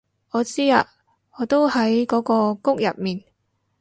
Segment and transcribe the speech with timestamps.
[0.31, 0.87] 我知啊
[1.37, 3.23] 我都喺嗰個谷入面